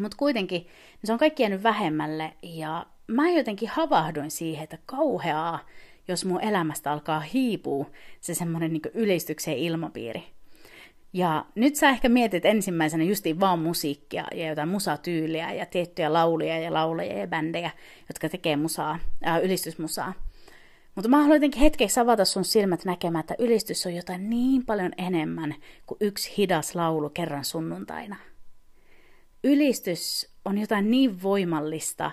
Mutta 0.00 0.16
kuitenkin 0.16 0.62
niin 0.62 0.70
se 1.04 1.12
on 1.12 1.18
kaikki 1.18 1.42
jäänyt 1.42 1.62
vähemmälle 1.62 2.32
ja 2.42 2.86
mä 3.06 3.30
jotenkin 3.30 3.68
havahdoin 3.68 4.30
siihen, 4.30 4.64
että 4.64 4.78
kauheaa, 4.86 5.66
jos 6.08 6.24
mun 6.24 6.40
elämästä 6.40 6.92
alkaa 6.92 7.20
hiipua 7.20 7.86
se 8.20 8.34
semmoinen 8.34 8.72
niin 8.72 8.82
ylistyksen 8.94 9.56
ilmapiiri. 9.56 10.24
Ja 11.12 11.44
nyt 11.54 11.76
sä 11.76 11.88
ehkä 11.88 12.08
mietit 12.08 12.44
ensimmäisenä 12.44 13.04
justiin 13.04 13.40
vaan 13.40 13.58
musiikkia 13.58 14.24
ja 14.34 14.48
jotain 14.48 14.68
musatyyliä 14.68 15.52
ja 15.52 15.66
tiettyjä 15.66 16.12
laulia 16.12 16.58
ja 16.58 16.72
lauleja 16.72 17.18
ja 17.18 17.26
bändejä, 17.26 17.70
jotka 18.08 18.28
tekee 18.28 18.56
musaa, 18.56 18.98
ää, 19.22 19.38
ylistysmusaa. 19.38 20.12
Mutta 20.94 21.08
mä 21.08 21.16
haluan 21.16 21.36
jotenkin 21.36 21.62
hetkeksi 21.62 22.00
avata 22.00 22.24
sun 22.24 22.44
silmät 22.44 22.84
näkemään, 22.84 23.20
että 23.20 23.34
ylistys 23.38 23.86
on 23.86 23.94
jotain 23.94 24.30
niin 24.30 24.66
paljon 24.66 24.92
enemmän 24.98 25.54
kuin 25.86 25.98
yksi 26.00 26.34
hidas 26.38 26.74
laulu 26.74 27.10
kerran 27.10 27.44
sunnuntaina. 27.44 28.16
Ylistys 29.44 30.32
on 30.44 30.58
jotain 30.58 30.90
niin 30.90 31.22
voimallista, 31.22 32.10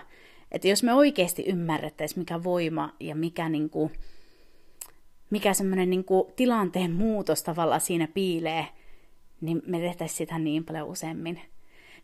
että 0.52 0.68
jos 0.68 0.82
me 0.82 0.94
oikeasti 0.94 1.44
ymmärrettäisiin, 1.46 2.18
mikä 2.18 2.44
voima 2.44 2.92
ja 3.00 3.14
mikä, 3.14 3.48
niinku, 3.48 3.90
mikä 5.30 5.54
semmoinen 5.54 5.90
niinku 5.90 6.32
tilanteen 6.36 6.92
muutos 6.92 7.42
tavallaan 7.42 7.80
siinä 7.80 8.08
piilee, 8.14 8.66
niin 9.40 9.62
me 9.66 9.78
tehtäisiin 9.78 10.18
sitä 10.18 10.38
niin 10.38 10.64
paljon 10.64 10.88
useammin. 10.88 11.40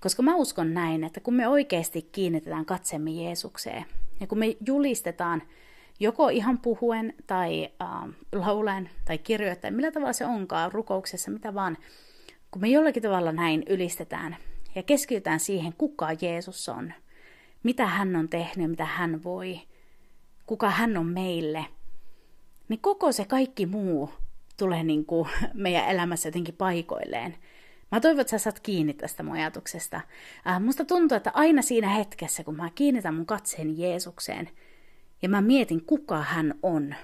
Koska 0.00 0.22
mä 0.22 0.36
uskon 0.36 0.74
näin, 0.74 1.04
että 1.04 1.20
kun 1.20 1.34
me 1.34 1.48
oikeasti 1.48 2.02
kiinnitetään 2.02 2.64
katsemme 2.64 3.10
Jeesukseen, 3.10 3.84
ja 4.20 4.26
kun 4.26 4.38
me 4.38 4.56
julistetaan 4.66 5.42
joko 6.00 6.28
ihan 6.28 6.58
puhuen 6.58 7.14
tai 7.26 7.68
äh, 7.82 7.88
laulaen 8.32 8.90
tai 9.04 9.18
kirjoittaen, 9.18 9.74
millä 9.74 9.90
tavalla 9.92 10.12
se 10.12 10.26
onkaan, 10.26 10.72
rukouksessa, 10.72 11.30
mitä 11.30 11.54
vaan, 11.54 11.78
kun 12.50 12.62
me 12.62 12.68
jollakin 12.68 13.02
tavalla 13.02 13.32
näin 13.32 13.62
ylistetään 13.68 14.36
ja 14.76 14.82
keskitytään 14.82 15.40
siihen, 15.40 15.72
kuka 15.78 16.08
Jeesus 16.20 16.68
on, 16.68 16.92
mitä 17.62 17.86
hän 17.86 18.16
on 18.16 18.28
tehnyt, 18.28 18.70
mitä 18.70 18.84
hän 18.84 19.24
voi, 19.24 19.60
kuka 20.46 20.70
hän 20.70 20.96
on 20.96 21.06
meille, 21.06 21.66
niin 22.68 22.80
koko 22.80 23.12
se 23.12 23.24
kaikki 23.24 23.66
muu 23.66 24.10
tulee 24.56 24.84
niin 24.84 25.06
kuin 25.06 25.28
meidän 25.54 25.88
elämässä 25.88 26.28
jotenkin 26.28 26.54
paikoilleen. 26.54 27.36
Mä 27.92 28.00
toivon, 28.00 28.20
että 28.20 28.30
sä 28.30 28.38
saat 28.38 28.60
kiinni 28.60 28.94
tästä 28.94 29.22
mun 29.22 29.36
ajatuksesta. 29.36 30.00
Äh, 30.46 30.60
musta 30.62 30.84
tuntuu, 30.84 31.16
että 31.16 31.30
aina 31.34 31.62
siinä 31.62 31.88
hetkessä, 31.88 32.44
kun 32.44 32.56
mä 32.56 32.70
kiinnitän 32.74 33.14
mun 33.14 33.26
katseen 33.26 33.78
Jeesukseen, 33.78 34.50
ja 35.22 35.28
mä 35.28 35.40
mietin, 35.40 35.84
kuka 35.84 36.22
hän 36.22 36.54
on, 36.62 36.94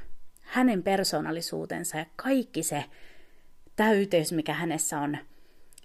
hänen 0.41 0.83
persoonallisuutensa 0.83 1.99
ja 1.99 2.07
kaikki 2.17 2.63
se 2.63 2.85
täyteys, 3.77 4.33
mikä 4.33 4.55
hänessä 4.55 5.01
on, 5.01 5.19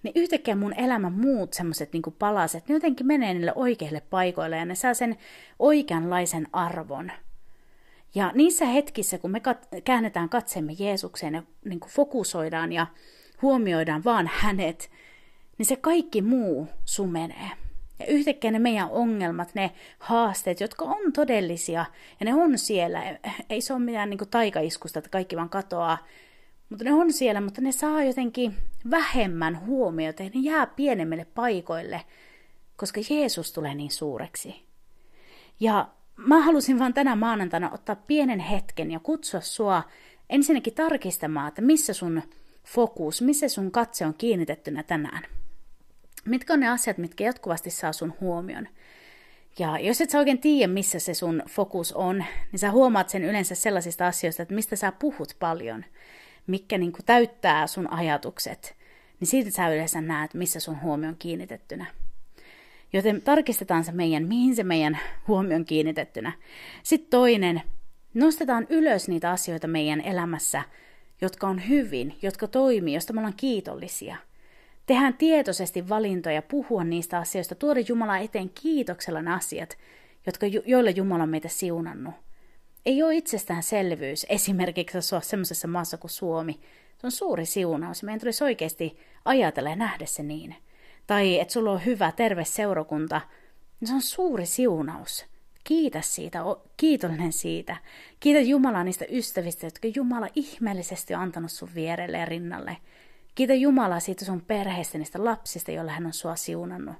niin 0.03 0.13
yhtäkkiä 0.15 0.55
mun 0.55 0.73
elämän 0.73 1.13
muut 1.13 1.53
semmoiset 1.53 1.93
niin 1.93 2.03
palaset, 2.19 2.67
ne 2.67 2.73
jotenkin 2.75 3.07
menee 3.07 3.33
niille 3.33 3.53
oikeille 3.55 4.01
paikoille 4.09 4.57
ja 4.57 4.65
ne 4.65 4.75
saa 4.75 4.93
sen 4.93 5.17
oikeanlaisen 5.59 6.47
arvon. 6.53 7.11
Ja 8.15 8.31
niissä 8.35 8.65
hetkissä, 8.65 9.17
kun 9.17 9.31
me 9.31 9.39
kat- 9.39 9.81
käännetään 9.81 10.29
katseemme 10.29 10.73
Jeesukseen 10.79 11.33
ja 11.33 11.43
niin 11.65 11.79
fokusoidaan 11.87 12.73
ja 12.73 12.87
huomioidaan 13.41 14.03
vaan 14.03 14.29
hänet, 14.33 14.91
niin 15.57 15.65
se 15.65 15.75
kaikki 15.75 16.21
muu 16.21 16.67
sumenee. 16.85 17.49
Ja 17.99 18.05
yhtäkkiä 18.05 18.51
ne 18.51 18.59
meidän 18.59 18.89
ongelmat, 18.89 19.55
ne 19.55 19.71
haasteet, 19.99 20.59
jotka 20.59 20.85
on 20.85 21.13
todellisia, 21.13 21.85
ja 22.19 22.25
ne 22.25 22.33
on 22.33 22.57
siellä. 22.57 23.17
Ei 23.49 23.61
se 23.61 23.73
ole 23.73 23.81
mitään 23.81 24.09
niin 24.09 24.19
taikaiskusta, 24.31 24.99
että 24.99 25.09
kaikki 25.09 25.35
vaan 25.35 25.49
katoaa. 25.49 25.97
Mutta 26.69 26.83
ne 26.83 26.93
on 26.93 27.13
siellä, 27.13 27.41
mutta 27.41 27.61
ne 27.61 27.71
saa 27.71 28.03
jotenkin 28.03 28.55
vähemmän 28.91 29.65
huomiota 29.65 30.23
ja 30.23 30.29
ne 30.33 30.41
jää 30.41 30.67
pienemmille 30.67 31.25
paikoille, 31.25 32.01
koska 32.75 33.01
Jeesus 33.09 33.53
tulee 33.53 33.75
niin 33.75 33.91
suureksi. 33.91 34.65
Ja 35.59 35.89
mä 36.15 36.41
halusin 36.41 36.79
vaan 36.79 36.93
tänä 36.93 37.15
maanantaina 37.15 37.71
ottaa 37.71 37.95
pienen 37.95 38.39
hetken 38.39 38.91
ja 38.91 38.99
kutsua 38.99 39.41
sua 39.41 39.83
ensinnäkin 40.29 40.73
tarkistamaan, 40.73 41.47
että 41.47 41.61
missä 41.61 41.93
sun 41.93 42.21
fokus, 42.65 43.21
missä 43.21 43.47
sun 43.47 43.71
katse 43.71 44.05
on 44.05 44.13
kiinnitettynä 44.13 44.83
tänään. 44.83 45.23
Mitkä 46.25 46.53
on 46.53 46.59
ne 46.59 46.69
asiat, 46.69 46.97
mitkä 46.97 47.23
jatkuvasti 47.23 47.69
saa 47.69 47.93
sun 47.93 48.13
huomion? 48.21 48.67
Ja 49.59 49.79
jos 49.79 50.01
et 50.01 50.09
sä 50.09 50.19
oikein 50.19 50.39
tiedä, 50.39 50.73
missä 50.73 50.99
se 50.99 51.13
sun 51.13 51.43
fokus 51.49 51.93
on, 51.93 52.23
niin 52.51 52.59
sä 52.59 52.71
huomaat 52.71 53.09
sen 53.09 53.23
yleensä 53.23 53.55
sellaisista 53.55 54.07
asioista, 54.07 54.43
että 54.43 54.55
mistä 54.55 54.75
sä 54.75 54.91
puhut 54.91 55.35
paljon, 55.39 55.85
mikä 56.47 56.77
niin 56.77 56.91
kuin 56.91 57.05
täyttää 57.05 57.67
sun 57.67 57.93
ajatukset, 57.93 58.75
niin 59.19 59.27
siitä 59.27 59.51
sä 59.51 59.69
yleensä 59.69 60.01
näet, 60.01 60.33
missä 60.33 60.59
sun 60.59 60.81
huomio 60.81 61.09
on 61.09 61.15
kiinnitettynä. 61.19 61.85
Joten 62.93 63.21
tarkistetaan 63.21 63.83
se 63.83 63.91
meidän, 63.91 64.27
mihin 64.27 64.55
se 64.55 64.63
meidän 64.63 64.99
huomio 65.27 65.55
on 65.55 65.65
kiinnitettynä. 65.65 66.31
Sitten 66.83 67.09
toinen, 67.09 67.61
nostetaan 68.13 68.67
ylös 68.69 69.07
niitä 69.07 69.31
asioita 69.31 69.67
meidän 69.67 70.01
elämässä, 70.01 70.63
jotka 71.21 71.47
on 71.47 71.67
hyvin, 71.69 72.15
jotka 72.21 72.47
toimii, 72.47 72.93
josta 72.93 73.13
me 73.13 73.19
ollaan 73.19 73.33
kiitollisia– 73.37 74.15
Tehdään 74.87 75.13
tietoisesti 75.13 75.89
valintoja 75.89 76.41
puhua 76.41 76.83
niistä 76.83 77.17
asioista, 77.17 77.55
tuoda 77.55 77.79
Jumala 77.87 78.17
eteen 78.17 78.49
kiitoksella 78.49 79.21
ne 79.21 79.33
asiat, 79.33 79.77
jotka, 80.25 80.45
joilla 80.65 80.89
Jumala 80.89 81.23
on 81.23 81.29
meitä 81.29 81.47
siunannut. 81.47 82.13
Ei 82.87 83.03
ole 83.03 83.15
itsestäänselvyys 83.15 84.25
esimerkiksi 84.29 84.97
asua 84.97 85.21
sellaisessa 85.21 85.67
maassa 85.67 85.97
kuin 85.97 86.11
Suomi. 86.11 86.59
Se 86.97 87.07
on 87.07 87.11
suuri 87.11 87.45
siunaus. 87.45 88.03
Meidän 88.03 88.19
tulisi 88.19 88.43
oikeasti 88.43 88.97
ajatella 89.25 89.69
ja 89.69 89.75
nähdä 89.75 90.05
se 90.05 90.23
niin. 90.23 90.55
Tai 91.07 91.39
että 91.39 91.53
sulla 91.53 91.71
on 91.71 91.85
hyvä, 91.85 92.11
terve 92.11 92.45
seurakunta. 92.45 93.21
Se 93.83 93.93
on 93.93 94.01
suuri 94.01 94.45
siunaus. 94.45 95.25
Kiitä 95.63 96.01
siitä, 96.01 96.39
kiitollinen 96.77 97.33
siitä. 97.33 97.77
Kiitä 98.19 98.39
Jumalaa 98.39 98.83
niistä 98.83 99.05
ystävistä, 99.11 99.65
jotka 99.65 99.87
Jumala 99.95 100.27
ihmeellisesti 100.35 101.15
on 101.15 101.21
antanut 101.21 101.51
sun 101.51 101.69
vierelle 101.75 102.17
ja 102.17 102.25
rinnalle. 102.25 102.77
Kiitä 103.35 103.53
Jumalaa 103.53 103.99
siitä 103.99 104.25
sun 104.25 104.41
perheestä, 104.41 104.97
niistä 104.97 105.25
lapsista, 105.25 105.71
joilla 105.71 105.91
hän 105.91 106.05
on 106.05 106.13
sua 106.13 106.35
siunannut. 106.35 106.95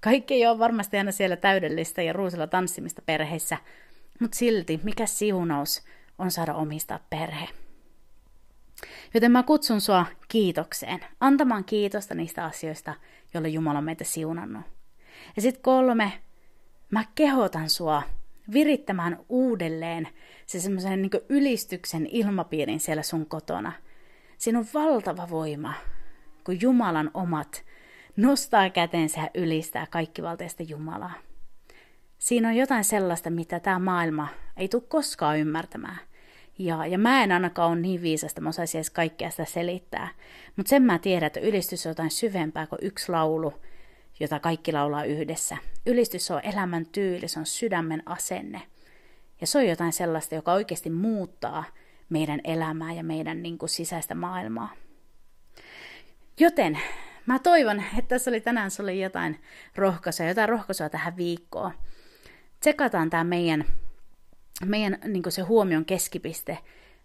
Kaikki 0.00 0.34
ei 0.34 0.46
ole 0.46 0.58
varmasti 0.58 0.96
aina 0.96 1.12
siellä 1.12 1.36
täydellistä 1.36 2.02
ja 2.02 2.12
ruusilla 2.12 2.46
tanssimista 2.46 3.02
perheissä, 3.06 3.56
mutta 4.22 4.36
silti 4.36 4.80
mikä 4.82 5.06
siunaus 5.06 5.82
on 6.18 6.30
saada 6.30 6.54
omistaa 6.54 7.00
perhe. 7.10 7.48
Joten 9.14 9.32
mä 9.32 9.42
kutsun 9.42 9.80
sua 9.80 10.06
kiitokseen, 10.28 11.00
antamaan 11.20 11.64
kiitosta 11.64 12.14
niistä 12.14 12.44
asioista, 12.44 12.94
joilla 13.34 13.48
Jumala 13.48 13.78
on 13.78 13.84
meitä 13.84 14.04
siunannut. 14.04 14.62
Ja 15.36 15.42
sitten 15.42 15.62
kolme, 15.62 16.12
mä 16.90 17.04
kehotan 17.14 17.70
sua 17.70 18.02
virittämään 18.52 19.18
uudelleen 19.28 20.08
se 20.46 20.60
semmoisen 20.60 21.02
niin 21.02 21.10
ylistyksen 21.28 22.06
ilmapiirin 22.06 22.80
siellä 22.80 23.02
sun 23.02 23.26
kotona– 23.26 23.72
Siinä 24.42 24.58
on 24.58 24.66
valtava 24.74 25.30
voima, 25.30 25.74
kun 26.44 26.60
Jumalan 26.60 27.10
omat 27.14 27.64
nostaa 28.16 28.70
kätensä 28.70 29.20
ja 29.20 29.30
ylistää 29.34 29.86
kaikkivalteista 29.90 30.62
Jumalaa. 30.62 31.12
Siinä 32.22 32.48
on 32.48 32.56
jotain 32.56 32.84
sellaista, 32.84 33.30
mitä 33.30 33.60
tämä 33.60 33.78
maailma 33.78 34.28
ei 34.56 34.68
tule 34.68 34.82
koskaan 34.88 35.38
ymmärtämään. 35.38 35.98
Ja, 36.58 36.86
ja 36.86 36.98
mä 36.98 37.22
en 37.22 37.32
ainakaan 37.32 37.70
ole 37.72 37.80
niin 37.80 38.02
viisasta, 38.02 38.40
mä 38.40 38.48
osaisin 38.48 38.78
edes 38.78 38.90
kaikkea 38.90 39.30
sitä 39.30 39.44
selittää. 39.44 40.08
Mutta 40.56 40.70
sen 40.70 40.82
mä 40.82 40.98
tiedän, 40.98 41.26
että 41.26 41.40
ylistys 41.40 41.86
on 41.86 41.90
jotain 41.90 42.10
syvempää 42.10 42.66
kuin 42.66 42.78
yksi 42.82 43.12
laulu, 43.12 43.54
jota 44.20 44.40
kaikki 44.40 44.72
laulaa 44.72 45.04
yhdessä. 45.04 45.56
Ylistys 45.86 46.30
on 46.30 46.40
elämän 46.44 46.86
tyyli, 46.86 47.28
se 47.28 47.38
on 47.38 47.46
sydämen 47.46 48.02
asenne. 48.06 48.62
Ja 49.40 49.46
se 49.46 49.58
on 49.58 49.66
jotain 49.66 49.92
sellaista, 49.92 50.34
joka 50.34 50.52
oikeasti 50.52 50.90
muuttaa 50.90 51.64
meidän 52.08 52.40
elämää 52.44 52.92
ja 52.92 53.04
meidän 53.04 53.42
niin 53.42 53.58
kuin, 53.58 53.68
sisäistä 53.68 54.14
maailmaa. 54.14 54.72
Joten 56.40 56.78
mä 57.26 57.38
toivon, 57.38 57.82
että 57.98 58.08
tässä 58.08 58.30
oli 58.30 58.40
tänään 58.40 58.70
sulle 58.70 58.94
jotain 58.94 59.40
rohkaisua, 59.76 60.26
jotain 60.26 60.48
rohkaisua 60.48 60.88
tähän 60.88 61.16
viikkoon. 61.16 61.72
Tsekataan 62.62 63.10
tämä 63.10 63.24
meidän, 63.24 63.64
meidän 64.64 64.98
niin 65.06 65.22
se 65.28 65.42
huomion 65.42 65.84
keskipiste. 65.84 66.58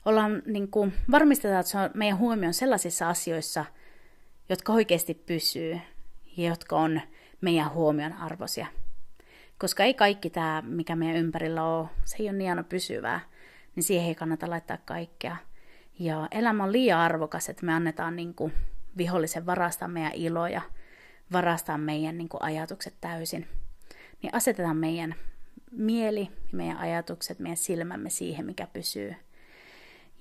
Ollaan, 0.06 0.42
niin 0.46 0.68
kuin, 0.68 0.94
varmistetaan, 1.12 1.60
että 1.60 1.72
se 1.72 1.78
on 1.78 1.90
meidän 1.94 2.18
huomio 2.18 2.54
sellaisissa 2.54 3.10
asioissa, 3.10 3.66
jotka 4.50 4.74
oikeasti 4.74 5.14
pysyy 5.14 5.80
ja 6.38 6.50
jotka 6.50 6.76
on 6.76 7.02
meidän 7.42 7.72
huomion 7.72 8.14
arvoisia. 8.14 8.68
Koska 9.58 9.84
ei 9.84 9.94
kaikki 9.94 10.30
tämä, 10.30 10.64
mikä 10.66 10.96
meidän 10.96 11.18
ympärillä 11.18 11.64
on, 11.64 11.90
se 12.06 12.16
ei 12.20 12.30
ole 12.30 12.38
niin 12.38 12.50
aina 12.50 12.64
pysyvää, 12.64 13.20
niin 13.76 13.84
siihen 13.84 14.08
ei 14.08 14.16
kannata 14.16 14.50
laittaa 14.50 14.78
kaikkea. 14.86 15.36
Ja 16.00 16.28
elämä 16.32 16.64
on 16.64 16.72
liian 16.72 17.00
arvokas, 17.00 17.50
että 17.50 17.66
me 17.66 17.74
annetaan 17.74 18.16
niin 18.16 18.34
kuin 18.34 18.54
vihollisen 18.98 19.46
varastaa 19.46 19.88
meidän 19.88 20.14
iloja, 20.16 20.62
varastaa 21.32 21.78
meidän 21.78 22.18
niin 22.18 22.30
kuin 22.30 22.44
ajatukset 22.44 22.94
täysin. 23.02 23.48
Niin 24.22 24.36
asetetaan 24.36 24.78
meidän 24.78 25.16
mieli, 25.72 26.30
meidän 26.52 26.78
ajatukset, 26.78 27.40
meidän 27.40 27.58
silmämme 27.58 28.10
siihen, 28.10 28.46
mikä 28.46 28.68
pysyy. 28.74 29.16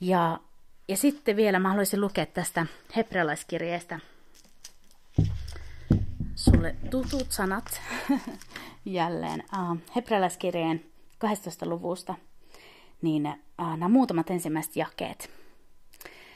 Ja, 0.00 0.40
ja 0.88 0.96
sitten 0.96 1.36
vielä 1.36 1.58
mä 1.58 1.68
haluaisin 1.68 2.00
lukea 2.00 2.26
tästä 2.26 2.66
hebrealaiskirjeestä 2.96 4.00
sulle 6.34 6.76
tutut 6.90 7.26
sanat 7.32 7.80
jälleen 8.84 9.42
uh, 9.52 9.78
hebrealaiskirjeen 9.96 10.84
12. 11.18 11.66
luvusta, 11.66 12.14
niin 13.02 13.26
uh, 13.26 13.68
nämä 13.70 13.88
muutamat 13.88 14.30
ensimmäiset 14.30 14.76
jakeet. 14.76 15.30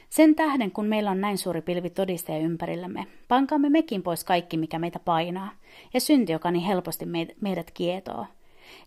Sen 0.09 0.35
tähden, 0.35 0.71
kun 0.71 0.85
meillä 0.85 1.11
on 1.11 1.21
näin 1.21 1.37
suuri 1.37 1.61
pilvi 1.61 1.89
todisteja 1.89 2.39
ympärillämme, 2.39 3.07
pankaamme 3.27 3.69
mekin 3.69 4.03
pois 4.03 4.23
kaikki, 4.23 4.57
mikä 4.57 4.79
meitä 4.79 4.99
painaa, 4.99 5.51
ja 5.93 5.99
synti, 6.01 6.31
joka 6.31 6.51
niin 6.51 6.65
helposti 6.65 7.05
meidät 7.41 7.71
kietoo, 7.71 8.25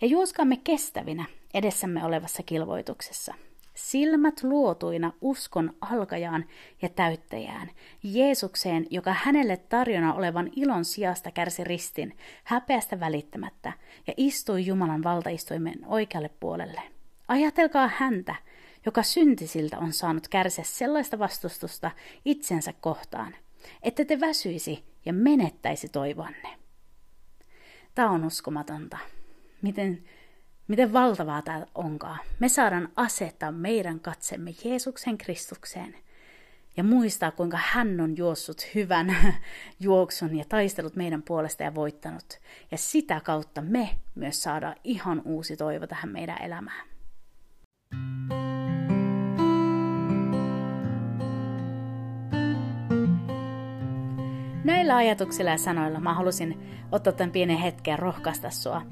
ja 0.01 0.09
juoskaamme 0.09 0.57
kestävinä 0.57 1.25
edessämme 1.55 2.05
olevassa 2.05 2.43
kilvoituksessa. 2.43 3.35
Silmät 3.75 4.43
luotuina 4.43 5.13
uskon 5.21 5.75
alkajaan 5.81 6.45
ja 6.83 6.89
täyttäjään, 6.89 7.71
Jeesukseen, 8.03 8.87
joka 8.91 9.13
hänelle 9.13 9.57
tarjona 9.57 10.15
olevan 10.15 10.51
ilon 10.57 10.85
sijasta 10.85 11.31
kärsi 11.31 11.65
ristin, 11.65 12.17
häpeästä 12.45 13.01
välittämättä, 13.01 13.73
ja 14.07 14.15
istui 14.17 14.67
Jumalan 14.67 15.03
valtaistuimen 15.03 15.87
oikealle 15.87 16.31
puolelle. 16.41 16.83
Ajatelkaa 17.29 17.91
häntä, 17.97 18.35
joka 18.87 19.03
syntisiltä 19.03 19.79
on 19.79 19.93
saanut 19.93 20.29
kärsiä 20.29 20.65
sellaista 20.65 21.19
vastustusta 21.19 21.91
itsensä 22.25 22.73
kohtaan, 22.81 23.37
että 23.83 24.05
te 24.05 24.21
väsyisi 24.21 24.85
ja 25.05 25.13
menettäisi 25.13 25.89
toivonne. 25.89 26.49
Tämä 27.95 28.11
on 28.11 28.25
uskomatonta. 28.25 28.99
Miten, 29.65 30.05
miten 30.69 30.93
valtavaa 30.93 31.43
tämä 31.43 31.67
onkaan. 31.75 32.19
Me 32.39 32.49
saadaan 32.49 32.89
asettaa 32.97 33.53
meidän 33.53 34.01
katsemme 34.01 34.55
Jeesuksen 34.65 35.19
Kristukseen 35.19 35.95
ja 36.77 36.85
muistaa, 36.85 37.31
kuinka 37.31 37.59
hän 37.63 38.01
on 38.01 38.17
juossut 38.17 38.75
hyvän 38.75 39.17
juoksun 39.81 40.37
ja 40.37 40.45
taistellut 40.49 40.97
meidän 40.97 41.23
puolesta 41.23 41.63
ja 41.63 41.75
voittanut. 41.75 42.41
Ja 42.71 42.79
sitä 42.79 43.21
kautta 43.21 43.63
me 43.63 43.91
myös 44.15 44.43
saadaan 44.43 44.77
ihan 44.85 45.23
uusi 45.25 45.57
toivo 45.57 45.87
tähän 45.87 46.13
meidän 46.13 46.43
elämään. 46.43 46.87
Näillä 54.65 54.97
ajatuksilla 54.97 55.51
ja 55.51 55.59
sanoilla 55.59 56.01
mä 56.01 56.15
halusin 56.15 56.59
ottaa 56.93 57.13
tämän 57.13 57.31
pienen 57.33 57.59
hetken 57.59 57.93
ja 57.93 57.97
rohkaista 57.97 58.51
sua. 58.51 58.83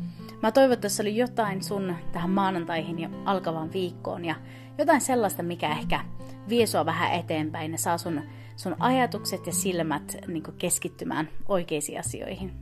Mä 0.42 0.52
toivon, 0.52 0.72
että 0.72 0.88
oli 1.00 1.16
jotain 1.16 1.62
sun 1.62 1.94
tähän 2.12 2.30
maanantaihin 2.30 2.98
ja 2.98 3.08
alkavaan 3.24 3.72
viikkoon 3.72 4.24
ja 4.24 4.34
jotain 4.78 5.00
sellaista, 5.00 5.42
mikä 5.42 5.70
ehkä 5.70 6.00
vie 6.48 6.66
sua 6.66 6.86
vähän 6.86 7.12
eteenpäin 7.12 7.72
ja 7.72 7.78
saa 7.78 7.98
sun, 7.98 8.22
sun 8.56 8.76
ajatukset 8.78 9.46
ja 9.46 9.52
silmät 9.52 10.16
niin 10.26 10.42
keskittymään 10.58 11.28
oikeisiin 11.48 12.00
asioihin. 12.00 12.52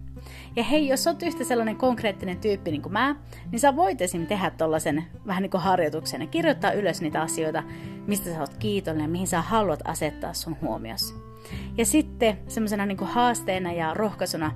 Ja 0.57 0.63
hei, 0.63 0.89
jos 0.89 1.07
oot 1.07 1.23
yhtä 1.23 1.45
sellainen 1.45 1.77
konkreettinen 1.77 2.39
tyyppi 2.39 2.71
niin 2.71 2.83
kuin 2.83 2.93
mä, 2.93 3.17
niin 3.53 3.61
sä 3.61 3.77
voit 3.77 4.03
esim. 4.03 4.27
tehdä 4.27 4.51
tollasen 4.51 5.05
vähän 5.27 5.43
niin 5.43 5.51
kuin 5.51 5.63
harjoituksen 5.63 6.21
ja 6.21 6.27
kirjoittaa 6.27 6.73
ylös 6.73 7.01
niitä 7.01 7.23
asioita, 7.23 7.63
mistä 8.07 8.31
sä 8.31 8.41
oot 8.41 8.57
kiitollinen 8.59 9.05
ja 9.05 9.13
mihin 9.13 9.27
sä 9.27 9.43
haluat 9.43 9.81
asettaa 9.85 10.33
sun 10.33 10.57
huomiossa. 10.61 11.15
Ja 11.77 11.87
sitten 11.87 12.39
semmoisena 12.49 12.87
niin 12.87 12.99
haasteena 12.99 13.73
ja 13.73 13.95
rohkaisuna 13.95 14.53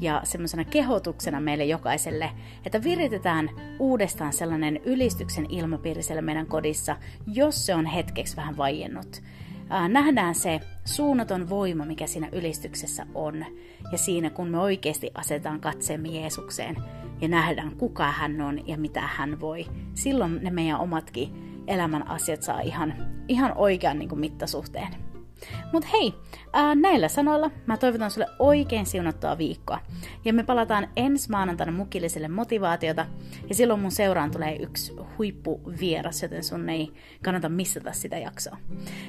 ja 0.00 0.20
semmoisena 0.24 0.64
kehotuksena 0.64 1.40
meille 1.40 1.64
jokaiselle, 1.64 2.30
että 2.66 2.82
viritetään 2.82 3.50
uudestaan 3.78 4.32
sellainen 4.32 4.76
ylistyksen 4.76 5.46
ilmapiiri 5.48 6.02
siellä 6.02 6.22
meidän 6.22 6.46
kodissa, 6.46 6.96
jos 7.26 7.66
se 7.66 7.74
on 7.74 7.86
hetkeksi 7.86 8.36
vähän 8.36 8.56
vaiennut. 8.56 9.22
nähdään 9.88 10.34
se 10.34 10.60
suunnaton 10.84 11.48
voima, 11.48 11.84
mikä 11.84 12.06
siinä 12.06 12.28
ylistyksessä 12.32 13.06
on, 13.14 13.44
ja 13.92 13.98
siinä 13.98 14.30
kun 14.30 14.48
me 14.48 14.58
oikeasti 14.58 15.10
asetaan 15.14 15.60
katseemme 15.60 16.08
Jeesukseen 16.08 16.76
ja 17.20 17.28
nähdään, 17.28 17.76
kuka 17.76 18.10
hän 18.10 18.40
on 18.40 18.68
ja 18.68 18.78
mitä 18.78 19.00
hän 19.00 19.40
voi, 19.40 19.66
silloin 19.94 20.38
ne 20.42 20.50
meidän 20.50 20.80
omatkin 20.80 21.62
elämän 21.66 22.08
asiat 22.08 22.42
saa 22.42 22.60
ihan, 22.60 22.94
ihan 23.28 23.52
oikean 23.56 23.98
niin 23.98 24.08
kuin 24.08 24.20
mittasuhteen. 24.20 25.03
Mutta 25.72 25.88
hei, 25.92 26.14
ää, 26.52 26.74
näillä 26.74 27.08
sanoilla 27.08 27.50
mä 27.66 27.76
toivotan 27.76 28.10
sulle 28.10 28.26
oikein 28.38 28.86
siunattua 28.86 29.38
viikkoa. 29.38 29.80
Ja 30.24 30.32
me 30.32 30.42
palataan 30.42 30.88
ensi 30.96 31.30
maanantaina 31.30 31.72
mukilliselle 31.72 32.28
motivaatiota. 32.28 33.06
Ja 33.48 33.54
silloin 33.54 33.80
mun 33.80 33.90
seuraan 33.90 34.30
tulee 34.30 34.56
yksi 34.56 34.92
huippuvieras, 35.18 36.22
joten 36.22 36.44
sun 36.44 36.68
ei 36.68 36.92
kannata 37.22 37.48
missata 37.48 37.92
sitä 37.92 38.18
jaksoa. 38.18 38.56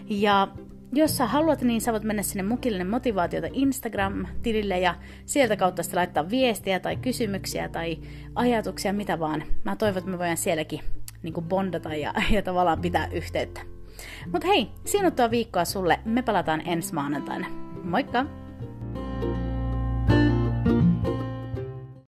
Ja 0.09 0.47
jos 0.93 1.17
sä 1.17 1.25
haluat, 1.25 1.61
niin 1.61 1.81
sä 1.81 1.91
voit 1.91 2.03
mennä 2.03 2.23
sinne 2.23 2.43
mukillinen 2.43 2.89
motivaatiota 2.89 3.47
Instagram-tilille 3.53 4.79
ja 4.79 4.95
sieltä 5.25 5.55
kautta 5.55 5.83
sitten 5.83 5.97
laittaa 5.97 6.29
viestiä 6.29 6.79
tai 6.79 6.95
kysymyksiä 6.95 7.69
tai 7.69 7.97
ajatuksia, 8.35 8.93
mitä 8.93 9.19
vaan. 9.19 9.43
Mä 9.63 9.75
toivon, 9.75 9.97
että 9.97 10.11
me 10.11 10.17
voidaan 10.17 10.37
sielläkin 10.37 10.79
niin 11.23 11.33
bondata 11.33 11.95
ja, 11.95 12.13
ja 12.31 12.41
tavallaan 12.41 12.81
pitää 12.81 13.07
yhteyttä. 13.07 13.74
Mutta 14.31 14.47
hei, 14.47 14.71
sinuttua 14.85 15.31
viikkoa 15.31 15.65
sulle. 15.65 15.99
Me 16.05 16.21
palataan 16.21 16.61
ensi 16.67 16.93
maanantaina. 16.93 17.47
Moikka! 17.83 18.25